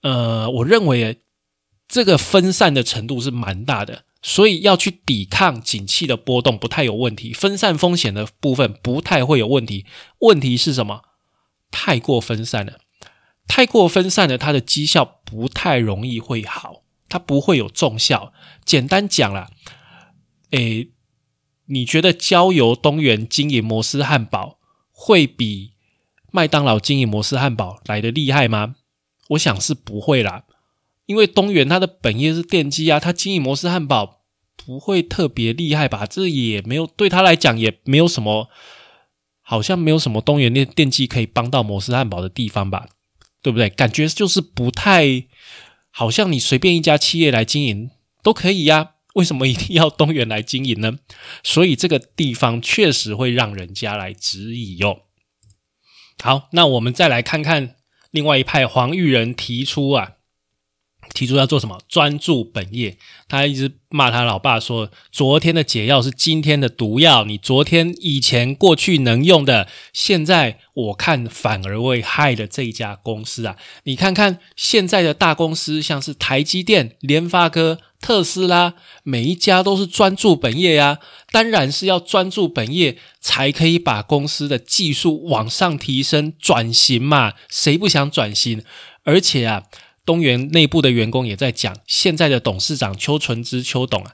[0.02, 1.22] 呃，我认为
[1.88, 9.86] 这个分散的程度是蛮大的，所以要去抵抗景气的波动不太有问题，分散风险的部分不太会有问题。
[10.18, 11.02] 问题是什么？
[11.70, 12.80] 太过分散了，
[13.46, 18.32] 太过分散了，它的绩效不太容易会好，它不会有重效。
[18.64, 19.50] 简单讲了，
[20.50, 20.90] 诶，
[21.66, 24.58] 你觉得交由东元经营摩斯汉堡
[24.90, 25.72] 会比
[26.30, 28.74] 麦当劳经营摩斯汉堡来的厉害吗？
[29.32, 30.44] 我想是不会啦，
[31.06, 34.22] 因为东元它的本业是电机啊，它经营摩斯汉堡
[34.56, 36.06] 不会特别厉害吧？
[36.06, 38.48] 这也没有对他来讲也没有什么，
[39.40, 42.88] 好像没有什么东元电电机可以帮到摩斯汉堡的地方吧？
[43.42, 43.68] 对不对？
[43.68, 45.24] 感觉就是不太，
[45.90, 47.90] 好像你随便一家企业来经营
[48.22, 50.98] 都可以呀，为什么一定要东元来经营呢？
[51.42, 55.02] 所以这个地方确实会让人家来质疑哟。
[56.22, 57.76] 好，那我们再来看看。
[58.12, 60.12] 另外一派黄玉仁提出啊，
[61.14, 61.80] 提出要做什么？
[61.88, 62.96] 专注本业。
[63.28, 67.24] 他一直骂他老爸说：“昨天的解药是今天的毒药。
[67.24, 73.56] 你昨天以前过去能用的，现在我看反而会害了这一家公司啊！
[73.84, 80.98] 你看看现在的大公司，像是台积电、联发科。”特斯拉每一家都是专注本业呀，
[81.30, 87.34] 当然是要专注本业，才可以把公司的技术往上提升、转型嘛。
[87.48, 88.64] 谁不想转型？
[89.04, 89.62] 而且啊，
[90.04, 94.12] 东元内部的员工也在讲，现在的董事长邱纯之邱董啊。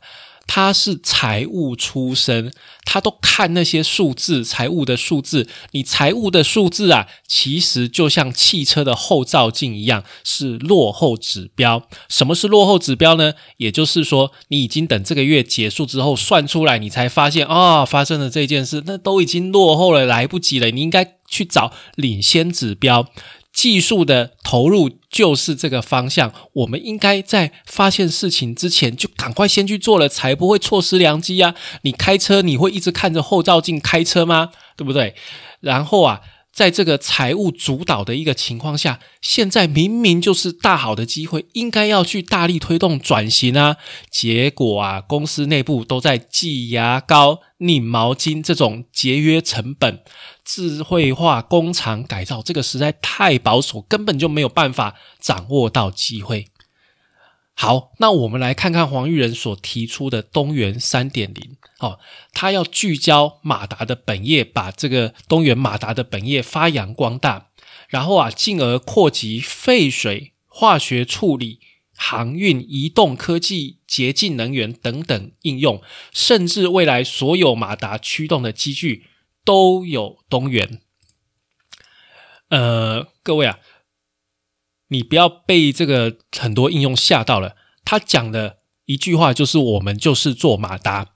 [0.50, 2.50] 他是财务出身，
[2.86, 5.46] 他都看那些数字，财务的数字。
[5.72, 11.86] 你财务的数字啊，其实就像汽车的后照镜一样，是落后指标。
[12.08, 13.34] 什么是落后指标呢？
[13.58, 20.70] 也就是说，你已经等这个月结束之后算出来，你才发现啊，发生了这件事，那都已经落后了，来不及了。
[20.70, 23.06] 你应该去找领先指标。
[23.58, 31.56] 技术的投入就是这个方向，我们应该在发现事情之前就赶快先去做了，才不会错失良机啊！
[31.82, 34.50] 你开车你会一直看着后照镜开车吗？
[34.76, 35.16] 对不对？
[35.58, 36.20] 然后啊，
[36.52, 43.76] 在这个财务主导的一个情况下，现在明明就是大好的机会，应该要去大力推动转型啊。
[44.08, 50.04] 结果啊，公司内部都在挤牙膏、拧毛巾，这种节约成本、
[50.48, 56.46] 智慧化工厂改造，这个实在太保守，根本就没有办法掌握到机会。
[57.52, 61.58] 好，那我们来看看黄玉仁所提出的东元三点零。
[61.80, 61.98] 哦，
[62.32, 67.48] 他要聚焦马达的本业，把这个东元马达的本业发扬光大，
[67.88, 71.60] 然后啊，进而扩及废水、化学处理、
[71.94, 79.04] 航运、移动科技、洁净能源等等应用，甚至未来所有马达驱动的机具
[79.48, 80.82] 都有东元。
[82.50, 83.58] 呃，各位啊。
[84.90, 87.56] 你不要被这个很多应用吓到了。
[87.84, 91.14] 他讲的一句话就是：“我们就是做马达，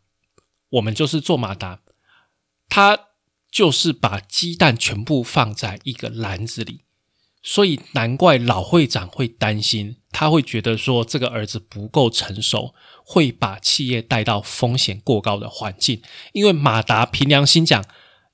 [0.69, 1.81] 我们就是做马达。”
[2.69, 3.09] 他
[3.51, 6.83] 就是把鸡蛋全部放在一个篮子里，
[7.43, 16.03] 所以难怪老会长会担心，他会觉得说这个儿子不够成熟，会把企业带到风险过高的环境。
[16.35, 17.83] 因为马达凭良心讲。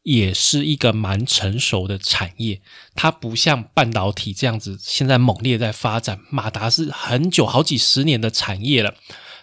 [0.08, 2.62] 也是一个蛮成熟的产业，
[2.94, 6.18] 它不像半导体这样子，现在猛烈在发展。
[6.30, 8.94] 马达是很久好几十年的产业了，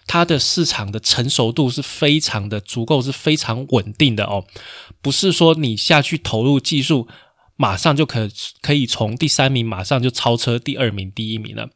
[0.08, 4.44] 它的市场的成熟度是非常的足够，是非常稳定的哦。
[5.00, 7.06] 不是说你下去投入技术，
[7.54, 8.28] 马上就可
[8.60, 11.68] 可以从第三名马上就超车第二名、第一名了。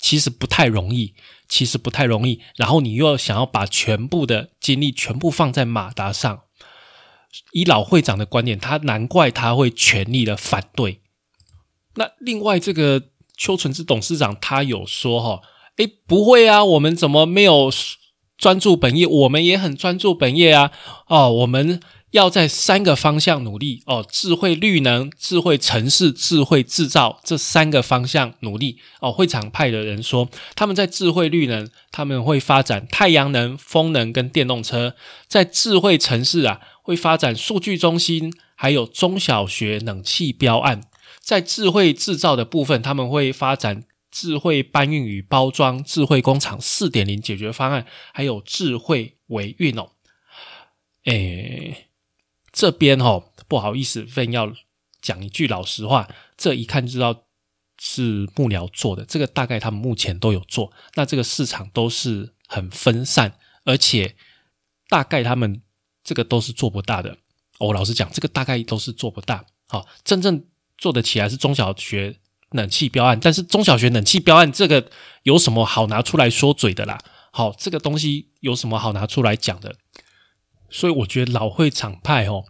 [0.00, 1.12] 其实不太容易，
[1.48, 2.40] 其实不太容易。
[2.54, 6.42] 然后你又要想要把全部的精力全部放在马达上。
[7.52, 11.00] 以老会长的观点，他难怪他会全力的反对。
[11.94, 13.02] 那另外，这个
[13.36, 15.42] 邱纯之董事长他有说哈，
[15.76, 17.70] 诶，不会啊，我们怎么没有
[18.36, 19.06] 专注本业？
[19.06, 20.70] 我们也很专注本业啊。
[21.08, 21.80] 哦，我们
[22.12, 28.78] 要在三个方向努力哦：智慧绿能、智慧城市、智慧制造这三个方向努力。
[29.00, 34.92] 哦，会场派的人说，他们在智慧绿能，他们会发展太阳能、风能跟电动车；
[35.26, 36.60] 在智慧城市啊。
[36.88, 40.80] 会发展数据中心，还有中小学冷气标案。
[41.20, 49.90] 在智慧制造的部分，他们会发展智慧搬运与包装、智慧工厂四点零解决方案，还有智慧维运哦。
[51.04, 51.88] 诶，
[52.50, 54.50] 这边哦，不好意思，分要
[55.02, 57.24] 讲一句老实话，这一看就知道
[57.78, 59.04] 是幕僚做的。
[59.04, 64.16] 这个大概他们目前都有做，那这个市场都是很分散，而且
[64.88, 65.60] 大概他们。
[66.08, 67.18] 这个都是做不大的，
[67.58, 69.44] 我老实讲，这个大概都是做不大。
[69.66, 70.42] 好，真正
[70.78, 72.16] 做得起来是中小学
[72.52, 74.90] 冷气标案，但是中小学冷气标案这个
[75.24, 76.98] 有什么好拿出来说嘴的啦？
[77.30, 79.76] 好，这个东西有什么好拿出来讲的？
[80.70, 82.46] 所以我觉得老会厂派哦，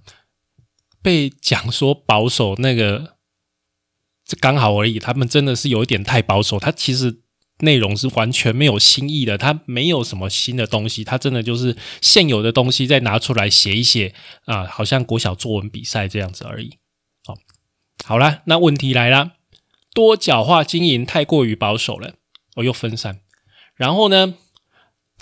[1.03, 3.17] 被讲说保守那个，
[4.25, 5.01] 这刚好而已。
[5.01, 7.23] 他们真的是有一点太保守，他其实。
[7.61, 16.79] 内容是完全没有新意的，它没有什么新的东西，它真的就是现有的东西再拿出来写一写啊，好像国小作文比赛这样子而已。
[17.25, 17.35] 好，
[18.05, 19.33] 好了，那问题来了，
[19.93, 22.15] 多角化经营太过于保守了，
[22.57, 23.21] 我又分散，
[23.75, 24.35] 然后呢，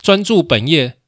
[0.00, 0.98] 专注本业，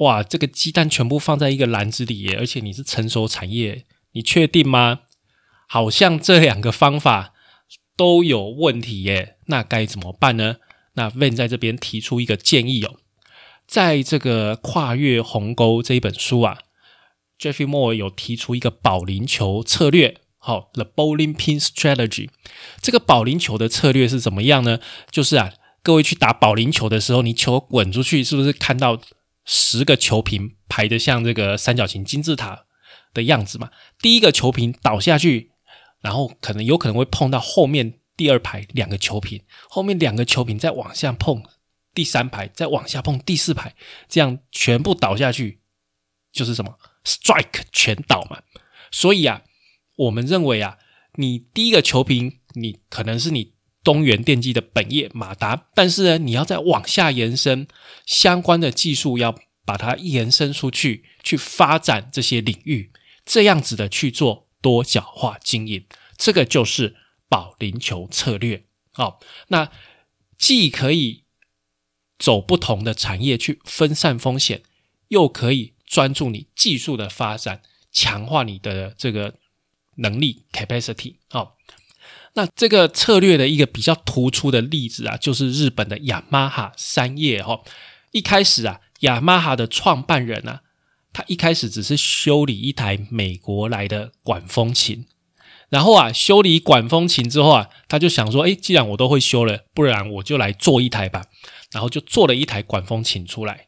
[0.00, 5.00] 哇，这个鸡蛋全部放在一个篮子里耶，而且你是成熟产业，你确定吗？
[5.66, 7.32] 好像这两个方法
[7.96, 10.56] 都有问题耶，那该怎么办呢？
[10.96, 12.96] 那 Van 在这边提出一个建议哦，
[13.66, 16.58] 在这个跨越鸿沟这一本书啊
[17.38, 22.30] ，Jeffrey Moore 有提出一个保龄球策略，好，The Bowling Pin Strategy。
[22.80, 24.80] 这个保龄球的策略是怎么样呢？
[25.10, 28.98] 就是啊，各位去打保龄球的时候，你球滚出去，是不是看到
[29.44, 32.64] 十个球瓶排的像这个三角形金字塔
[33.12, 33.70] 的样子嘛？
[34.00, 35.50] 第一个球瓶倒下去，
[36.00, 37.98] 然后可能有可能会碰到后面。
[38.16, 41.42] 第二排两个球瓶，后面两个球瓶再往下碰，
[41.92, 43.74] 第三排再往下碰，第四排
[44.08, 45.60] 这样全部倒下去，
[46.32, 48.42] 就是什么 strike 全倒嘛。
[48.90, 49.42] 所以啊，
[49.96, 50.78] 我们认为啊，
[51.16, 53.52] 你第一个球瓶，你可能是你
[53.84, 57.68] 东元电机的本业马达，但是呢，你要再往下延伸
[58.06, 62.92] 相关的技术，要把它延伸出去，去发展这些领域，
[63.26, 65.84] 这样子的去做多角化经营，
[66.16, 66.96] 这个就是。
[67.28, 69.70] 保龄球策略，好，那
[70.38, 71.24] 既可以
[72.18, 74.62] 走不同的产业去分散风险，
[75.08, 79.34] 又可以专注你技术的发展，强化你的这个
[79.96, 81.16] 能力 capacity。
[81.28, 81.56] 好，
[82.34, 87.42] 那这个策略的一个比较突出的例子啊，就是日本的雅马哈三叶。
[87.42, 87.62] 哈，
[88.12, 90.62] 一开始啊，雅马哈的创办人啊，
[91.12, 95.06] 他一开始只是修理一台美国来的管风琴。
[95.68, 101.24] 然后啊，修理管风琴之后啊，他就想说，哎，既然我都会修了，不然我就来做一台吧。
[101.72, 103.66] 然后就做了一台管风琴出来。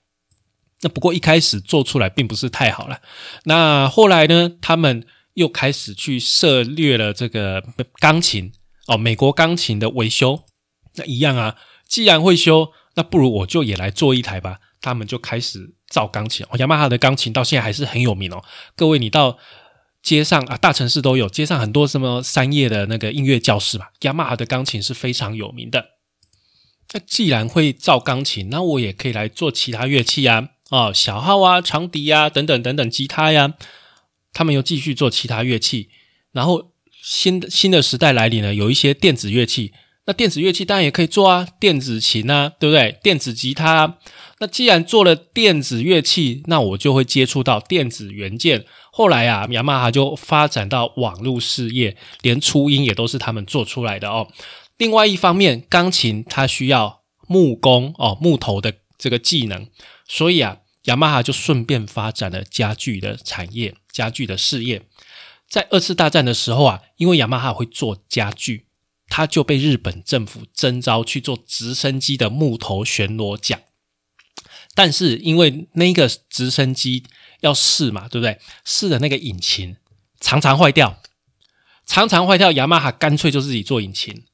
[0.82, 3.00] 那不过一开始做出来并不是太好了。
[3.44, 7.62] 那后来呢，他们又开始去涉猎了这个
[7.98, 8.52] 钢琴
[8.86, 10.44] 哦，美国钢琴的维修。
[10.94, 11.56] 那一样啊，
[11.88, 14.58] 既然会修，那不如我就也来做一台吧。
[14.80, 16.46] 他们就开始造钢琴。
[16.58, 18.42] 雅马哈的钢琴到现在还是很有名哦。
[18.76, 19.36] 各位，你到
[20.08, 25.84] 街上啊，大城市都有，街上很多什么三叶的那个音乐教室嘛，雅马哈的钢琴是非常有名的。
[26.94, 33.52] 那既然会造钢琴，那我也可以来做其他乐器啊，哦，小号啊，长笛呀，等等等等，吉他呀，
[34.32, 35.90] 他们又继续做其他乐器。
[36.32, 39.74] 然后新的新的时代来临了，有一些电子乐器，
[40.06, 42.98] 那电子乐器当然也可以做啊，电子琴啊，对不对？
[43.02, 43.98] 电子吉他。
[44.40, 48.64] 那既然做了电子乐器，那我就会接触到电子元件。
[48.98, 54.26] 后来啊，雅马哈就发展到网络事业，连初音也都是他们做出来的哦。
[54.76, 59.68] 另外一方面，钢琴它需要木工哦，木头的这个技能，
[60.08, 64.82] 所以啊，雅马哈就顺便发展了家具的产业，家具的事业。
[65.48, 68.66] 在二次大战的时候啊，因为雅马哈会做家具，
[69.06, 73.62] 他就被日本政府征召去做直升机的木头旋螺桨。
[74.74, 77.04] 但是因为那个直升机
[77.40, 78.38] 要试嘛，对不对？
[78.64, 79.76] 试的那个引擎
[80.20, 81.00] 常常坏掉，
[81.86, 84.24] 常常坏掉，雅马哈干脆就自己做引擎。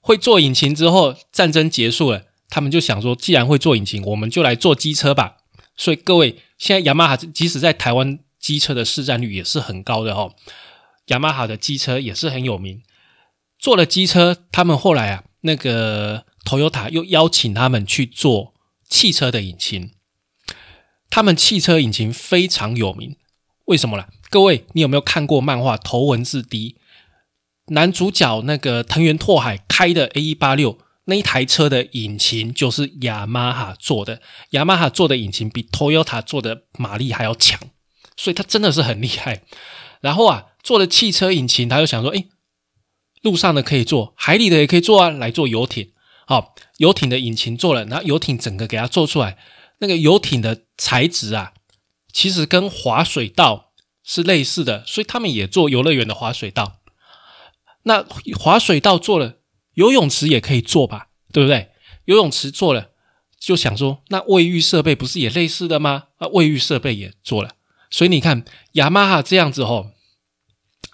[0.00, 5.38] 会做引擎之后，战争结束了，他们就想说，既然会做引擎，我们就来做机车吧。
[5.76, 10.34] 所以各位，现在雅马哈即使在台湾机车的市占率也是很高的哦。
[11.06, 12.82] 雅马哈的机车也是很有名。
[13.58, 18.54] 做了机车，他们后来啊，那个 Toyota 又邀请他们去做
[18.88, 19.92] 汽车的引擎。
[21.10, 23.16] 他们汽车引擎非常有名，
[23.64, 24.06] 为什么呢？
[24.30, 26.76] 各位，你有没有看过漫画《头文字 D》？
[27.74, 37.58] 男主角那个藤原拓海开的 A 一八六那一台车的引擎就是雅马哈做的，雅马哈做的引擎比 Toyota 做的马力还要强，
[38.16, 39.42] 所以他真的是很厉害。
[40.00, 42.24] 然后啊，做了汽车引擎，他就想说，哎，
[43.22, 45.92] 路上的可以做，海里的也可以做啊，来做游艇。
[46.26, 49.38] 好，游艇的引擎做了，然后游艇整个给它做出来，
[49.78, 51.52] 那个游艇的材质啊，
[52.12, 53.72] 其实跟滑水道
[54.02, 56.78] 是类似的，所以他们也做游乐园的滑水道。
[57.82, 58.04] 那
[58.38, 59.34] 滑水道做了，
[59.74, 61.72] 游泳池也可以做吧，对不对？
[62.04, 62.90] 游泳池做了，
[63.38, 66.04] 就想说，那卫浴设备不是也类似的吗？
[66.16, 67.50] 啊，卫浴设备也做了，
[67.90, 69.90] 所以你看雅马哈这样子吼，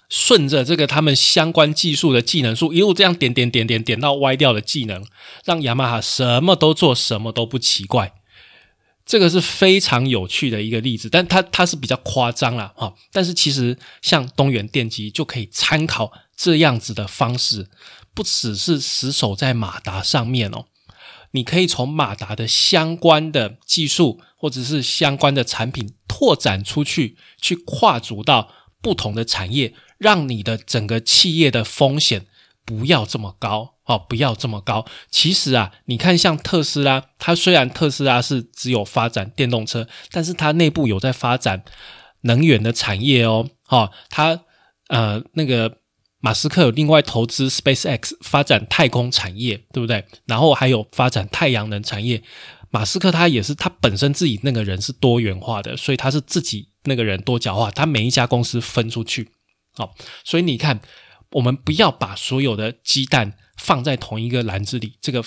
[0.09, 5.05] 顺着这个他们相关技术的技能树一路这样点点点点点到歪掉的技能，
[5.45, 8.13] 让雅马哈什么都做，什么都不奇怪。
[9.05, 12.93] 这个是非常有趣的一个例子，但它它是比较夸张了哈。
[13.11, 17.69] 但是其实像东元电机就可以参考这样子的方式，
[18.15, 20.65] 不只是死守在马达上面哦，
[21.31, 28.51] 你可以从马达的相关的技术或者是相关的产品拓展出去，去跨足到
[28.81, 32.25] 不同的产业，让你的整个企业的风险
[32.65, 33.74] 不要这么高。
[33.85, 34.85] 哦，不要这么高。
[35.11, 41.63] 其实啊，你看像特斯拉，它虽然特斯拉是只有发展电动车，但是它内部有在发展
[42.21, 43.47] 能源的产业哦。
[43.69, 44.41] 哦，它
[44.87, 45.77] 呃那个
[46.19, 50.03] 马斯克有另外投资 Space X 发展太空产业，对不对？
[50.25, 52.23] 然后还有发展太阳能产业。
[52.71, 59.29] 马斯克他也是他本身自己那个人是多元化的，所以他是自己那个人多角化，他每一家公司分出去。
[59.73, 60.81] 好，所以你看，
[61.31, 63.37] 我们不要把所有的鸡蛋。
[63.57, 65.23] 放在同一个篮子里，这个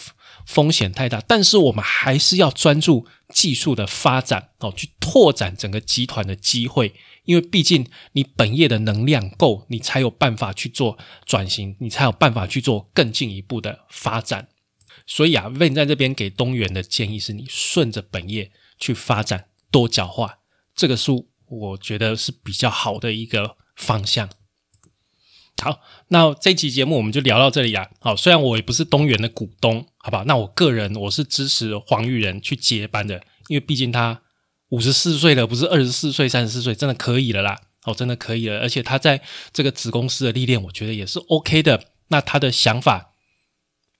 [0.46, 1.20] 风险太大。
[1.26, 6.94] 但是我们还是要专注技术的发展哦，去拓展整个集团的机会。
[7.24, 14.48] 因为毕竟你本业的能量够，你才有办法去做转型，你才有办法去做更进一步的发展。
[15.06, 20.38] 所以啊，Van 在这边给东元的建议是你顺着本业去发展，多角化，
[20.74, 21.12] 这个是
[21.46, 24.30] 我觉得是比较好的一个方向。
[25.62, 27.88] 好，那这期节目我们就聊到这里啊。
[28.00, 30.24] 好，虽然我也不是东元的股东，好不好？
[30.24, 34.22] 那我个人我是支持黄玉仁去接班的，因为毕竟他
[34.68, 37.60] 五十四岁了，不是二十四岁、三十四岁，真的可以了啦。
[37.84, 39.20] 哦，真的可以了，而且他在
[39.52, 41.84] 这个子公司的历练，我觉得也是 OK 的。
[42.08, 43.14] 那他的想法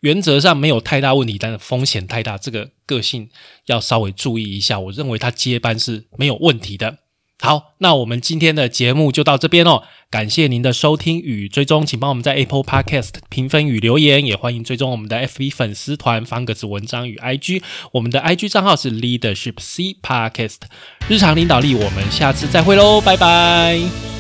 [0.01, 3.31] 原则上没有太大问题，但是风险太大，这个个性
[3.67, 4.79] 要稍微注意一下。
[4.79, 6.99] 我认为他接班是没有问题的。
[7.41, 9.85] 好，那我们今天的节目就到这边哦。
[10.11, 17.63] 感谢您的收听与追踪，请帮我们在 Apple Podcast 评分与留言，也欢迎追踪我们的 FB 粉丝团方格子文章与 IG。
[17.93, 20.63] 我们的 IG 账号是 Leadership C Podcast，
[21.09, 21.75] 日常领导力。
[21.75, 24.18] 我们下次再会喽，拜拜。